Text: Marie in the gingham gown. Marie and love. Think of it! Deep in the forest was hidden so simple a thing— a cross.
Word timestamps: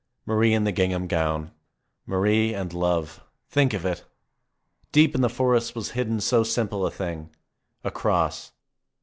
Marie 0.25 0.51
in 0.51 0.63
the 0.63 0.71
gingham 0.71 1.05
gown. 1.05 1.51
Marie 2.07 2.55
and 2.55 2.73
love. 2.73 3.21
Think 3.51 3.71
of 3.75 3.85
it! 3.85 4.03
Deep 4.91 5.13
in 5.13 5.21
the 5.21 5.29
forest 5.29 5.75
was 5.75 5.91
hidden 5.91 6.19
so 6.21 6.43
simple 6.43 6.87
a 6.87 6.89
thing— 6.89 7.29
a 7.83 7.91
cross. 7.91 8.51